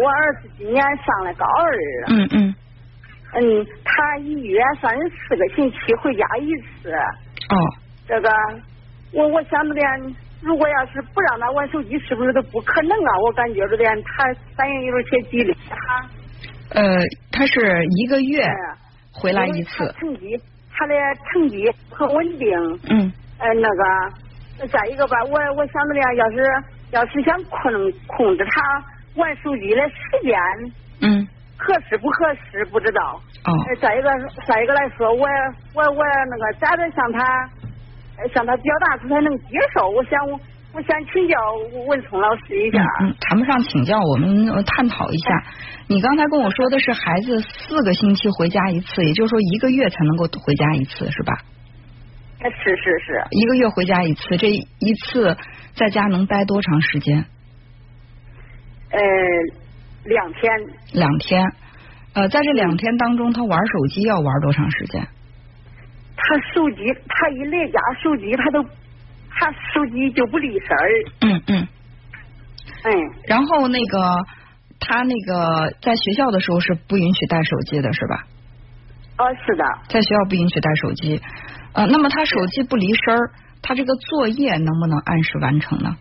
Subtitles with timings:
[0.00, 2.06] 我儿子今年上了高二了。
[2.08, 2.54] 嗯嗯。
[3.32, 6.90] 嗯，他一月三十四个星期回家一次。
[6.90, 7.56] 哦。
[8.08, 8.28] 这个，
[9.12, 9.86] 我我想着点，
[10.42, 13.18] 如果要是不让他玩手机，是不是都不可能啊？
[13.24, 14.24] 我感觉着点，他
[14.56, 16.08] 反应有点些激烈哈。
[16.70, 16.82] 呃，
[17.30, 18.44] 他是一个月
[19.12, 19.94] 回来一次。
[20.00, 20.36] 成绩，
[20.72, 20.94] 他的
[21.30, 22.48] 成绩很稳定。
[22.88, 23.12] 嗯。
[23.38, 26.36] 呃，那个，再一个吧，我我想着点，要是
[26.90, 27.72] 要是想控
[28.08, 30.38] 控制他玩手机的时间。
[31.02, 31.28] 嗯。
[31.56, 33.20] 合适不合适不知道。
[33.44, 33.52] 哦。
[33.80, 34.10] 再一个，
[34.46, 35.26] 再一个来说，我
[35.74, 37.50] 我我那个咋的向他
[38.32, 39.88] 向他表达出他能接受？
[39.90, 40.40] 我想我
[40.72, 41.36] 我想请教
[41.86, 42.82] 文聪老师一下。
[43.02, 45.44] 嗯，谈不上请教，我们探讨一下。
[45.86, 51.34] 你刚才跟我说的是孩子四个星期回家一次，也就是说一个月才能够回家一次，是吧？
[52.40, 53.22] 是是是。
[53.32, 55.36] 一个月回家一次，这一次
[55.74, 57.26] 在家能待多长时间？
[58.90, 59.00] 呃。
[60.02, 60.50] 两天，
[60.94, 61.44] 两天，
[62.14, 65.06] 呃，在这两天当中，他玩手机要玩多长时间？
[66.16, 68.62] 他手机，他一来家，手机他都，
[69.28, 70.88] 他手机就不离身儿。
[71.20, 71.68] 嗯嗯。
[72.84, 73.12] 嗯。
[73.26, 74.24] 然后那个，
[74.80, 78.24] 他那个在学校的时候是不允许带手机的，是吧？
[79.18, 79.64] 哦，是的。
[79.90, 81.20] 在学校不允许带手机，
[81.74, 83.30] 呃，那么他手机不离身儿，
[83.60, 85.94] 他这个作业能不能按时完成呢？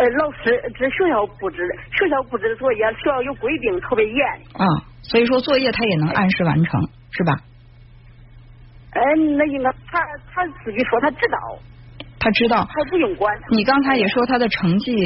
[0.00, 4.26] 呃，老师，这学校布置的，学校布置的作业，学校有规定，特别严。
[4.54, 4.64] 啊，
[5.02, 7.36] 所以说作业他也能按时完成，是吧？
[8.92, 10.00] 嗯，那应该他
[10.32, 11.38] 他自己说他知道。
[12.18, 12.66] 他知道。
[12.72, 13.38] 他不用管。
[13.50, 14.96] 你刚才也说他的成绩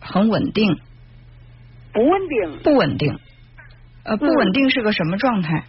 [0.00, 0.78] 很稳定。
[1.92, 2.58] 不稳定。
[2.62, 3.18] 不稳定。
[4.04, 5.64] 呃，不稳定是个什么状态？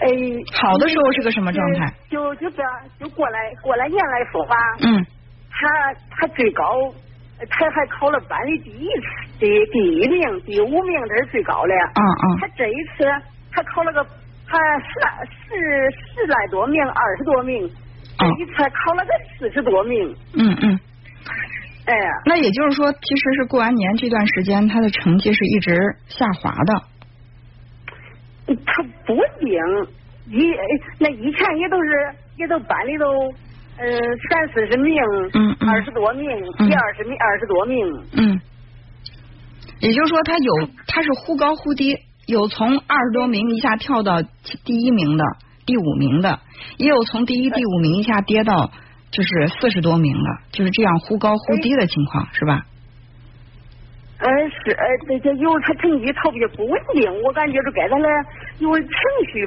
[0.00, 0.08] 哎。
[0.52, 1.92] 好的时候是个什么状态？
[2.08, 2.62] 就就这，
[3.00, 4.54] 就过来过来年来说吧。
[4.82, 5.06] 嗯。
[5.58, 5.66] 他
[6.10, 6.62] 他最高，
[7.48, 8.86] 他还考了班里第一
[9.40, 11.72] 第第一名、第五名，这是最高的。
[11.72, 12.36] 嗯嗯。
[12.40, 13.04] 他这一次
[13.50, 14.06] 他考了个，
[14.46, 15.56] 他十来十
[15.96, 17.66] 十来多名，二十多名。
[18.18, 20.14] 这一次考了个四十多名。
[20.34, 20.78] 嗯嗯。
[21.86, 21.96] 哎。
[22.26, 26.82] 那也就是说，其实是过完年这段时间，他的成绩是一直下滑的。
[28.66, 29.58] 他不稳定，
[30.28, 30.54] 以
[30.98, 33.32] 那以前也都是，也都班里都。
[33.78, 33.84] 呃，
[34.30, 34.96] 三四十名，
[35.34, 36.26] 嗯嗯，二十多名，
[36.58, 37.86] 第二十名，二十多名。
[38.12, 38.40] 嗯，
[39.80, 44.22] 也就是说，他有他是忽高忽低，有从二十多名一下跳到
[44.64, 45.24] 第一名的，
[45.66, 46.40] 第五名的，
[46.78, 48.70] 也有从第一、第五名一下跌到
[49.10, 52.64] 就是四十多名的，就是这样忽高忽低的情况，是吧？
[54.18, 58.08] 呃，是，呃，这些有他成绩特别不稳定，我感觉是跟他的
[58.60, 58.88] 有情
[59.30, 59.46] 绪。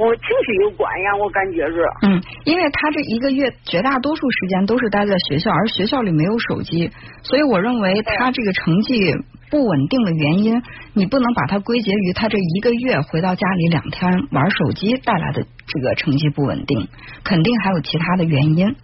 [0.00, 1.84] 我情绪有关呀，我感觉是。
[2.02, 6.90] 嗯，因为他这一个月绝大多数时间都是待在学校，而学校里没有手机，
[7.22, 9.14] 所以我认为他这个成绩
[9.50, 10.62] 不稳定的原因，
[10.94, 16.88] 你不能把它归结于他这一个月回到家里两天玩手机带来的这个成绩不稳定，
[17.22, 18.74] 肯定还有其他的原因。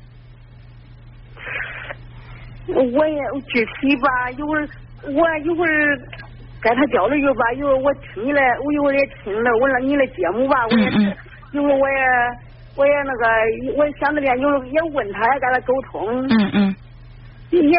[2.69, 3.19] 我也
[3.49, 4.69] 具体吧，一会儿
[5.03, 5.99] 我一会儿。
[6.67, 10.99] 跟他交流一吧，一会儿我听你的，我一会儿也听了我那你的节目吧，我也是，
[11.53, 12.03] 因为我也
[12.75, 13.25] 我也那个，
[13.79, 16.27] 我想着点，有也问他，跟他沟通。
[16.27, 16.77] 嗯嗯。
[17.51, 17.71] 也也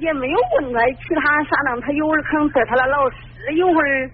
[0.00, 3.16] 也没有问他其他啥呢，他有会儿可能对他的老师，
[3.56, 4.10] 有会儿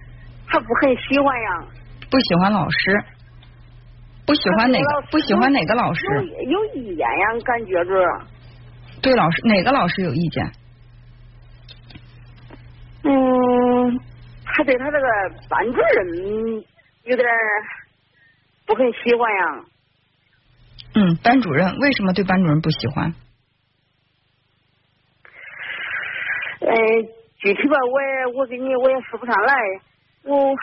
[0.49, 1.65] 他不很喜欢呀。
[2.11, 3.01] 不喜欢老师。
[4.27, 5.03] 不喜欢哪个？
[5.13, 6.05] 不喜欢哪个老师？
[6.49, 7.95] 有有意见呀，感觉着。
[9.01, 10.45] 对老师，哪个老师有意见？
[13.03, 14.01] 嗯，
[14.45, 15.07] 他对他这个
[15.49, 16.65] 班主任
[17.05, 17.27] 有点
[18.67, 19.65] 不很喜欢呀。
[20.95, 23.15] 嗯，班主任为什么对班主任不喜欢？
[26.61, 26.75] 嗯，
[27.39, 29.55] 具体吧，我也我给你我也说不上来。
[30.25, 30.55] 我。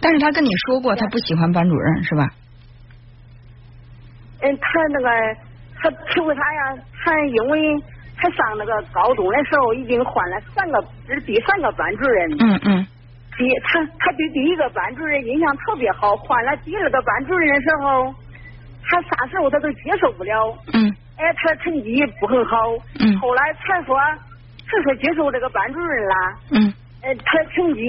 [0.00, 2.28] 但是他跟你说过，他不喜欢班主任是吧？
[4.40, 5.08] 嗯，他那个
[5.80, 6.82] 他他为啥呀？
[7.04, 7.82] 他因为。
[8.22, 12.30] 他上那个高中的时候，已经换了三个，这是第三个班主任。
[12.38, 12.86] 嗯嗯。
[13.36, 18.14] 第他他对第一个班主任印象特别好，换了第二个班主任的时候，
[18.84, 20.56] 他啥时候他都接受不了。
[20.72, 20.88] 嗯。
[21.18, 22.56] 哎，他的成绩不很好。
[23.00, 23.18] 嗯。
[23.18, 26.14] 后来才说，才说接受这个班主任了。
[26.52, 26.74] 嗯。
[27.02, 27.82] 哎，他的成绩，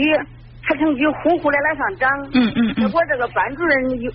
[0.63, 2.09] 他成绩呼呼的来上涨。
[2.33, 2.87] 嗯嗯嗯。
[2.87, 4.11] 结果这个班主任又。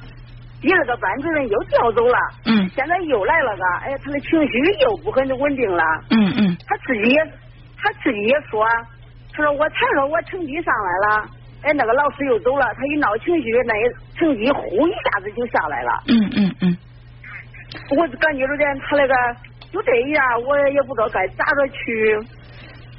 [0.61, 7.25] 第二个班主任又调走了，嗯，现在又来了个，哎，他的情绪又不很稳定了，嗯嗯，他自己也，
[7.77, 8.67] 他自己也说，
[9.33, 11.29] 他说我才说我成绩上来了，
[11.63, 13.75] 哎，那个老师又走了，他一闹情绪，那
[14.19, 16.77] 成绩呼一下子就下来了，嗯嗯嗯，
[17.97, 19.15] 我感觉着点他那个
[19.73, 22.19] 就这样，我也不知道该咋着去，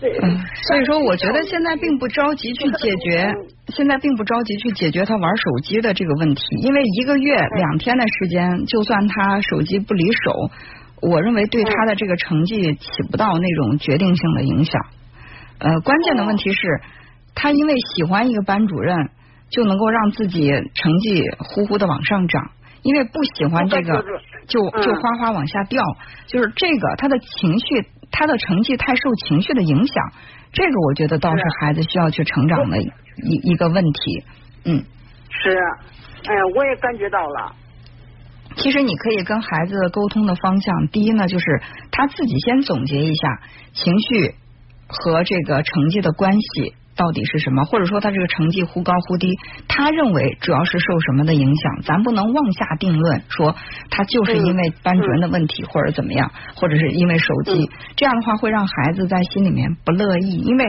[0.01, 3.33] 嗯，所以说我觉得现在并不着急去解决，
[3.71, 10.49] 现在并不着急去解决他玩手机的这个问题，因为一个月两天的时间，就算他手机不离手，
[11.01, 14.81] 我认为对他的这个成绩起不到那种决定性的影响。
[15.59, 16.59] 呃，关键的问题是，
[17.35, 18.95] 他因为喜欢一个班主任，
[19.49, 22.51] 就能够让自己成绩呼呼的往上涨，
[22.81, 24.03] 因为不喜欢这个，
[24.47, 25.83] 就就哗哗往下掉，
[26.27, 27.65] 就是这个他的情绪。
[28.11, 29.95] 他的成绩太受情绪的影响，
[30.51, 32.81] 这个我觉得倒是孩子需要去成长的
[33.23, 34.23] 一一个问题。
[34.65, 34.83] 嗯，
[35.29, 35.49] 是，
[36.27, 37.55] 哎呀，我也感觉到了。
[38.55, 41.61] 其实你可以跟孩子沟通的方向，第一呢，就是
[41.91, 43.41] 他自己先总结一下
[43.73, 44.35] 情绪
[44.87, 46.75] 和这个成绩的关系。
[46.95, 47.63] 到底是什么？
[47.63, 49.39] 或者说他这个成绩忽高忽低，
[49.69, 51.81] 他认为主要是受什么的影响？
[51.83, 53.55] 咱不能妄下定论，说
[53.89, 60.65] 他就是因为班主任的问题，或者怎么样，或者是因为手机，这样的话会让孩子在心里面不乐意，因为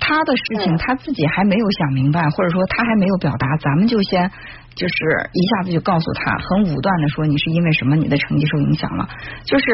[0.00, 4.30] 他的事情他自己还没有想明白，或者说他还没有表达，咱们就先
[4.74, 4.94] 就是
[5.32, 9.08] 一下子就告诉他，很武断的说你是因为什么你的成绩受影响了，
[9.44, 9.64] 就是。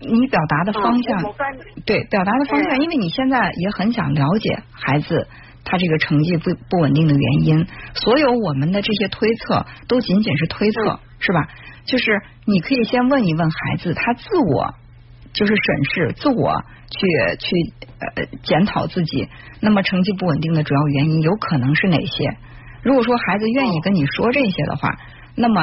[0.00, 1.24] 你表达的方向，
[1.84, 5.26] 对表达的方向，因为你现在也很想了解孩子
[5.64, 11.48] 他这个成绩不不稳定的原因，所有我们的这些推测都仅仅是推测，是吧？
[11.84, 14.72] 就是你可以先问一问孩子，他自我
[15.38, 16.52] 就是审视自我，
[16.90, 17.06] 去
[17.38, 17.48] 去
[18.00, 19.28] 呃检讨自己，
[19.60, 22.36] 那么成绩不稳定的主要原因有可能是哪些？
[22.82, 24.98] 如果说孩子愿意跟你说这些的话，
[25.36, 25.62] 那么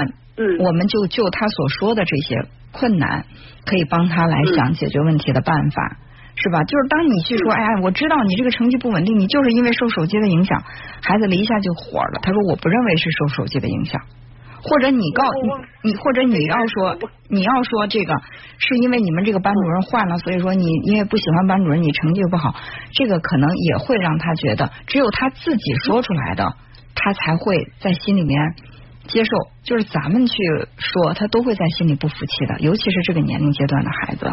[0.60, 2.48] 我们就就他所说的这些。
[2.78, 3.24] 困难
[3.66, 5.96] 可以帮他来想解决问题的办法，
[6.36, 6.62] 是吧？
[6.66, 10.62] 就是当你去说，哎呀，我知道你这个成绩不稳定，你就是因为受手机的影响，
[11.02, 12.20] 孩子一下就火了。
[12.22, 14.02] 他说我不认为是受手机的影响，
[14.66, 15.24] 或者你告
[15.84, 16.98] 你，或者你要说
[17.30, 18.14] 你要说这个
[18.58, 22.56] 是因为你们这个班主任换了，所以说你因为不喜欢班主任，你成绩不好，
[22.92, 26.54] 这个可能也会让他觉得只有他自己说出来的，
[26.96, 28.56] 他才会在心里面。
[29.08, 29.30] 接受
[29.62, 30.34] 就是咱们去
[30.80, 34.26] 说，他都会在心里不服气的，尤其是这个年龄阶段的孩子。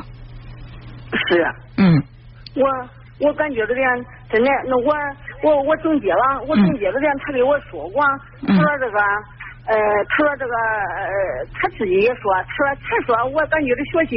[1.12, 1.44] 是。
[1.76, 2.02] 嗯。
[2.54, 2.64] 我
[3.20, 4.94] 我感觉这样真的，那我
[5.42, 8.02] 我我总结了，我总结这样，他给我说过，
[8.46, 8.98] 他说这个
[9.66, 9.74] 呃，
[10.08, 14.16] 他说这个呃，他自己也说，他说他说我感觉这学习。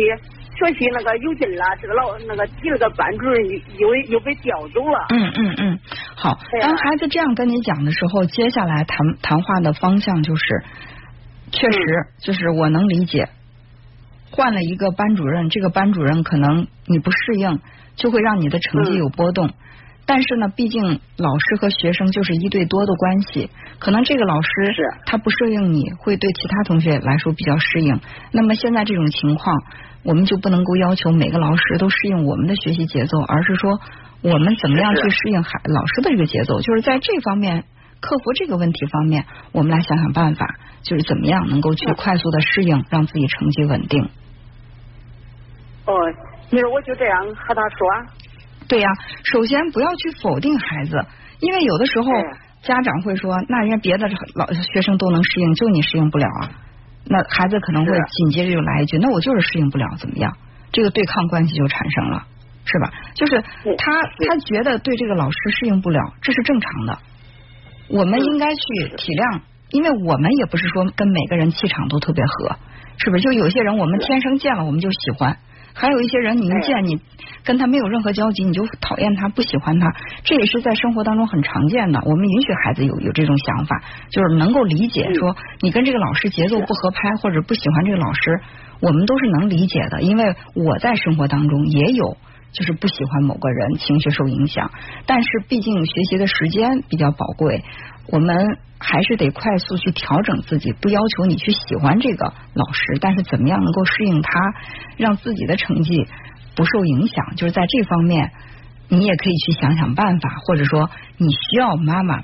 [0.56, 3.45] 学习那个有劲了，这个老那个第二个班主任
[3.77, 5.06] 又又被调走了。
[5.09, 5.80] 嗯嗯嗯，
[6.15, 6.39] 好。
[6.62, 10.63] 当孩子这样跟你讲的时候，接下来谈谈话的方向就是，
[11.51, 11.80] 确实
[12.19, 13.27] 就是我能理解，
[14.31, 17.59] 换了一个班主任，这个班主任可能你不适应，
[17.97, 19.50] 就会让你的成绩有波动。
[20.07, 20.84] 但是呢，毕竟
[21.18, 23.50] 老师和学生就是一对多的关系，
[23.80, 24.50] 可能这个老师
[25.07, 28.00] 他不适应你，会对其他同学来说比较适应。
[28.31, 29.63] 那么现在这种情况，
[30.04, 33.80] 我们就不能够要求每个老师都适应我们的学习节奏，而是说
[34.22, 37.63] 我们怎么样去适应孩老师的这个节奏，就是在这方面
[38.00, 40.46] 克服这个问题方面，我们来想想办法，
[40.84, 44.07] 就是怎么样能够去快速的适应，让自己成绩稳定。
[45.88, 45.94] 哦，
[46.52, 48.22] 你说我就这样和他说。
[48.67, 48.89] 对呀，
[49.23, 51.06] 首先不要去否定孩子，
[51.39, 52.07] 因为有的时候
[52.63, 56.51] 家长会说，那人家别的老学生都能适应，就你适应不了啊。
[57.07, 60.35] 那孩子可能会紧接着就来一句，那我就是适应不了，怎么样？
[60.71, 62.25] 这个对抗关系就产生了，
[62.65, 62.91] 是吧？
[63.13, 63.39] 就是
[63.77, 66.97] 他他觉得对这个老师适应不了，这是正常的。
[67.87, 72.56] 我们应该去体谅，因为我们也不是说跟每个人气场都特别合，
[72.97, 73.21] 是不是？
[73.21, 75.37] 就有些人我们天生见了我们就喜欢。
[75.75, 76.99] 还有一些人，你一见你
[77.44, 82.01] 跟他没有任何交集，你就讨厌他、不喜欢他，这也是在生活当中很常见的。
[82.03, 88.39] 我们允许孩子有有这种想法，就是能够理解说你跟这个老师节奏不合拍，或者不喜欢这个老师，
[88.79, 90.01] 我们都是能理解的。
[90.01, 92.17] 因为我在生活当中也有。
[92.57, 94.71] 就是不喜欢某个人，情绪受影响。
[95.05, 97.65] 但是毕竟学习的时间比较宝贵，
[98.07, 100.71] 我们还是得快速去调整自己。
[100.74, 104.54] 不要求你去喜欢这个老师，但是怎么样能够适应他，
[104.97, 106.07] 让自己的成绩
[106.56, 107.35] 不受影响？
[107.35, 108.31] 就是在这方面，
[108.90, 112.24] 你也可以去想想办法，或者说你需要妈妈、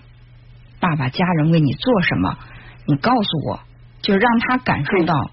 [0.80, 2.38] 爸爸、家人为你做什么，
[2.86, 3.60] 你告诉我，
[4.02, 5.32] 就让他感受到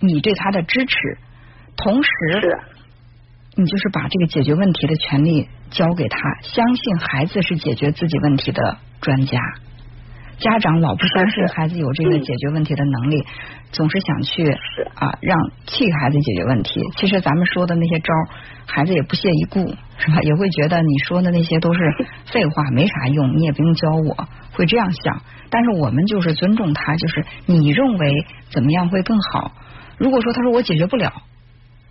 [0.00, 1.18] 你对他的支持，
[1.76, 2.10] 同时。
[3.58, 9.40] 你就是把这个解决问题的权利交给他，相信孩子是解决自己问题的专家。
[10.38, 13.24] 家长老不相信孩子有这个解决问题的能力，
[13.72, 14.50] 总是想去
[14.94, 16.82] 啊让替孩子解决问题。
[16.98, 18.12] 其实咱们说的那些招，
[18.66, 20.20] 孩子也不屑一顾，是吧？
[20.20, 21.80] 也会觉得你说的那些都是
[22.30, 25.22] 废话，没啥用，你也不用教我，会这样想。
[25.48, 29.52] 但是我们就是尊重他，就是你认为怎么样会更好？
[29.96, 31.10] 如果说他说我解决不了。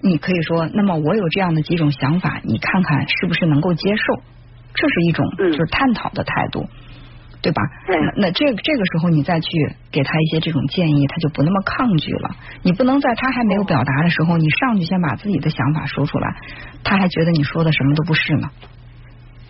[0.02, 4.22] 你可以说，那么我有这样的几种想法，你看看是不是能够接受？
[4.74, 6.68] 这是一种就是探讨的态度，
[7.42, 7.62] 对吧？
[8.18, 9.50] 那这这个时候你再去
[9.92, 12.30] 给他一些这种建议，他就不那么抗拒了。
[12.62, 16.36] 你不能在他还没有表达的时候，你上去先把自己的想法说出来，
[16.84, 18.50] 他还觉得你说的什么都不是呢，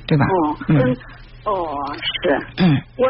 [0.05, 0.25] 对吧？
[0.25, 0.97] 哦，嗯，
[1.45, 1.75] 哦，
[2.21, 3.05] 是，嗯，我。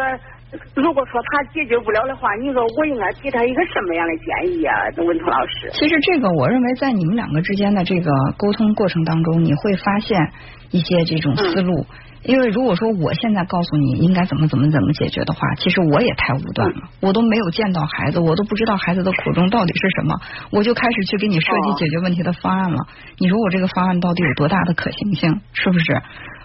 [0.75, 4.73] 如果说他解决不了的话，你说我应该给他一个什么样的建议啊？
[4.97, 10.31] 文涛老师，其实这个我认为在你们两个之间的这个沟通过程当中，你会发现
[10.71, 11.85] 一些这种思路。
[12.23, 16.89] 因为如果说我现在告诉你应该怎么怎么怎么解决的话，其实我也太武断了。
[16.99, 20.15] 我都没有见到孩子，我都不知道孩子的苦衷到底是什么，
[20.49, 22.87] 我就开始去给你设计解决问题的方案了。
[23.19, 25.39] 你说我这个方案到底有多大的可行性？
[25.53, 25.93] 是不是？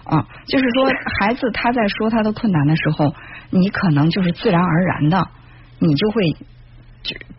[0.05, 0.85] 啊，就是说
[1.19, 3.15] 孩子他在说他的困难的时候。
[3.51, 5.27] 你可能就是自然而然的，
[5.79, 6.23] 你就会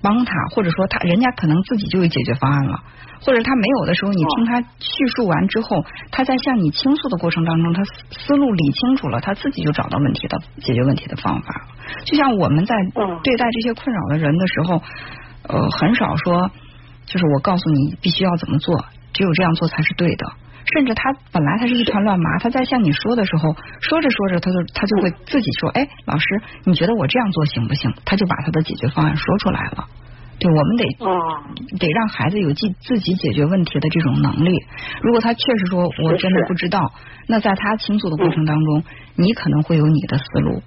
[0.00, 2.82] 帮他，或者说他人家可能自己就有解决方案了，
[3.20, 11.66] 或者他没有的时候，你听他叙述完之后，他在向你倾诉的过程当中，他思路理清楚了，他自己就找到问题的解决问题的方法。
[12.04, 12.74] 就像我们在
[13.22, 14.82] 对待这些困扰的人的时候，
[15.48, 16.50] 呃，很少说
[17.06, 20.26] 就是我告诉你必须要怎么做，只有这样做才是对的。
[20.74, 26.26] 甚至他本来他是一团乱麻，他在向你说的时候，说着说着，他就他就会自己说：“哎，老师，
[26.64, 29.86] 你觉得我这样做行不行？”他就把他的解决方案说出来了。
[30.38, 30.84] 对，我们得
[31.78, 34.52] 得让孩子有自自己解决问题的这种能力。
[35.02, 36.92] 如果他确实说我真的不知道，
[37.28, 38.82] 那在他倾诉的过程当中，
[39.14, 40.62] 你可能会有你的思路。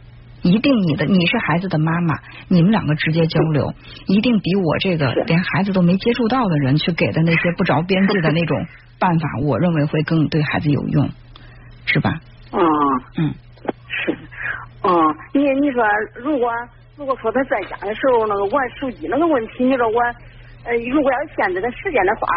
[0.46, 3.74] 一定你的你是孩子的妈妈，你们两个直接交流，
[4.06, 8.66] 一定比我这个连孩子都没接触到的人去给的那些不着边际的那种。
[8.98, 11.10] 办法，我认为会更对孩子有用，
[11.86, 12.22] 是吧？
[12.54, 12.62] 嗯
[13.18, 13.34] 嗯，
[13.90, 14.18] 是，
[14.84, 14.90] 嗯，
[15.34, 15.84] 你你说，
[16.16, 16.50] 如果
[16.96, 20.00] 如果说他在家的时候那个玩手机那个问题，你说我
[20.64, 22.28] 呃，如果要限制他时间的话，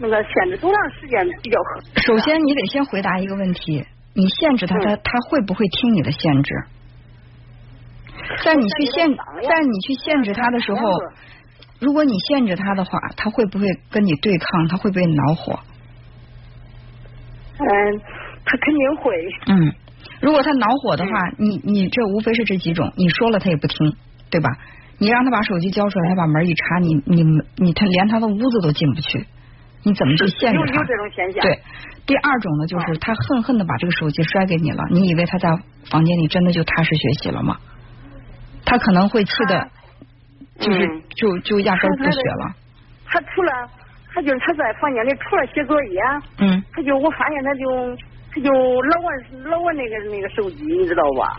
[0.00, 2.00] 那个限制多长时间比较合适？
[2.02, 6.54] 首先，你得先回答一个问题：你限制他，他他会不会听你的限制？
[8.44, 10.80] 在你去限在你去限制他的时候，
[11.80, 14.68] 如果你限制他的话，他会不会跟你对抗？
[14.68, 15.58] 他会不会恼火？
[17.58, 17.66] 嗯，
[18.44, 19.12] 他肯定会。
[19.46, 19.72] 嗯，
[20.20, 23.94] 如果他恼火的话，你你这无非是这几种，你说了他也不听，
[24.30, 24.48] 对吧？
[24.98, 27.22] 你让他把手机交出来，他把门一插，你你
[27.56, 29.26] 你他连他的屋子都进不去，
[29.82, 30.80] 你怎么去限制他？
[30.80, 31.42] 有这种现象。
[31.42, 31.58] 对，
[32.06, 35.50] 第二种呢，就是他恨恨的把这个手机摔给你了，你以为他在
[35.90, 37.58] 房间里真的就踏实学习了吗？
[38.74, 39.68] 他可能会气的，
[40.58, 42.54] 就是就就压根不学了。
[43.06, 43.52] 他除了。
[44.16, 46.00] 他就是他在房间里除了写作业，
[46.38, 47.96] 嗯，他就我发现他就
[48.32, 51.36] 他就老玩老玩那个那个手机，你知道吧？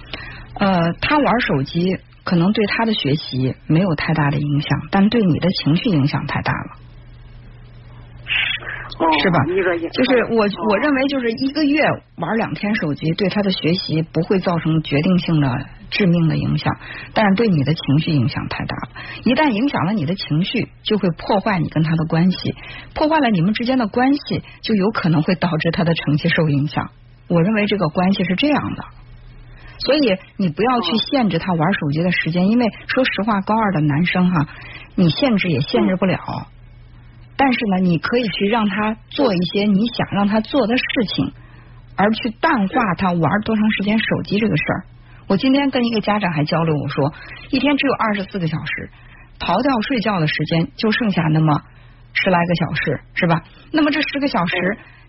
[0.60, 6.76] 呃，他玩手机可能对他的学习没有太大的影响，但对你的情绪影响太大了，
[9.22, 9.40] 是吧？
[9.92, 11.82] 就是我我认为就是一个月
[12.18, 15.66] 玩两天手机，对他的学习不会造成决定性的。
[15.92, 16.76] 致命的影响，
[17.14, 18.90] 但是对你的情绪影响太大了。
[19.24, 22.56] 一旦影响了你的情绪，就会破坏你跟他的关系，
[22.96, 26.90] 破坏了你们之间的关系，就有可能会导致他的成绩受影响。
[27.30, 28.84] 我认为这个关系是这样的，
[29.78, 34.48] 所以你不要去限制他玩手机的时间，因为说实话，高二的男生哈，
[34.96, 36.18] 你限制也限制不了。
[37.38, 41.34] 但是呢，你可以去让他做一些你想让他做的事情，
[41.98, 44.86] 而去淡化他玩多长时间手机这个事儿。
[45.28, 47.14] 我今天跟一个家长还交流，我说
[47.50, 48.90] 一天只有二十四个小时，
[49.40, 51.62] 逃掉睡觉的时间就剩下那么
[52.14, 53.42] 十来个小时，是吧？
[53.72, 54.56] 那么这十个小时，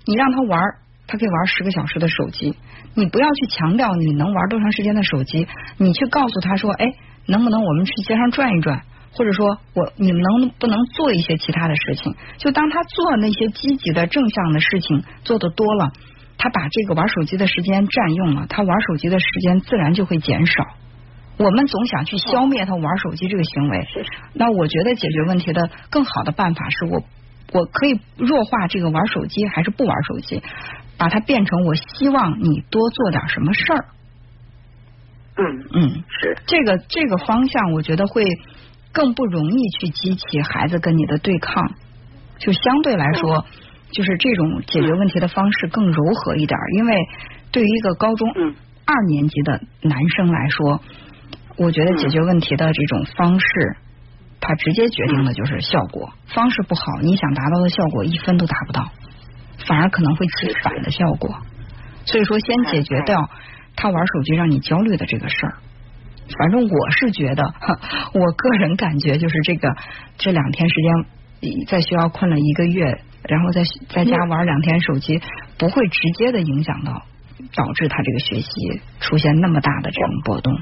[0.06, 0.60] 你让他玩，
[1.06, 2.56] 他可以玩十个小时的手机。
[2.94, 6.86] 你不要去强调你能玩多长时间的手机，你去告诉他说，哎，
[7.26, 8.80] 能不能我们去街上转一转，
[9.12, 12.14] 或者说我你们能不能做一些其他的事情？
[12.38, 15.92] 就当他做那些积极的正向的事情做的多了。
[16.38, 20.66] 他把这个玩手机的时间占用了，他玩手机的时间自然就会减少。
[21.38, 23.88] 我们总想去消灭他玩手机这个行为，
[24.34, 27.02] 那我觉得解决问题的更好的办法是我
[27.52, 30.42] 我可以弱化这个玩手机还是不玩手机，
[30.98, 33.84] 把它变成我希望你多做点什么事儿。
[35.38, 38.24] 嗯嗯，是这个这个方向，我觉得会
[38.96, 41.62] 更不容易去激起孩子跟你的对抗，
[42.38, 43.44] 就相对来说。
[43.92, 46.96] 就是这种解决问题的方式更柔和一点，因为
[47.52, 48.28] 对于一个高中
[48.84, 50.80] 二年级的男生来说，
[51.56, 53.76] 我觉得解决问题的这种方式，
[54.40, 56.12] 他直接决定的就是效果。
[56.34, 58.90] 方式不好，你想达到的效果一分都达不到，
[59.68, 61.36] 反而可能会起反的效果。
[62.06, 63.30] 所以说，先解决掉
[63.76, 65.54] 他玩手机让你焦虑的这个事儿。
[66.38, 67.44] 反正我是觉得，
[68.14, 69.74] 我个人感觉就是这个
[70.18, 73.00] 这两天时间在学校困了一个月。
[73.28, 75.20] 然后在在家玩两天手机，
[75.58, 77.02] 不会直接的影响到，
[77.56, 80.54] 导致他这个学习出现那么大的这种波动。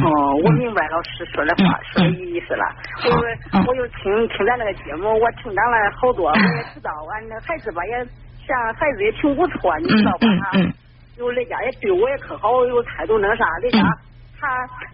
[0.00, 2.64] 哦，我明白老师说的话，说的意思了。
[3.02, 8.06] 我又我又听听咱那个节目，我成长了好多，我也知道，俺那孩子吧也
[8.46, 10.28] 像孩子也挺不错，你知道吧？
[11.14, 13.80] 哈，有人家也对我也可好，有态度那个啥，人家
[14.40, 14.48] 他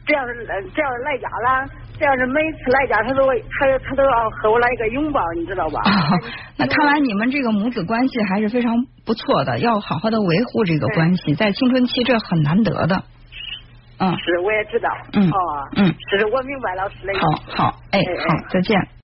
[0.07, 1.67] 只要是只要是来家了，
[1.99, 5.81] 只要是每次来家，他都他他都要和我来一个拥抱，你知道吧？
[6.57, 8.73] 那看来你们这个母子关系还是非常
[9.05, 13.03] 不错的，要好好的维护这个关系，在青春期这很难得的。
[13.99, 14.89] 嗯，是，我也知道。
[15.13, 17.23] 嗯，哦，嗯，是我明白老师的意思。
[17.57, 18.79] 好好，哎，好，再见。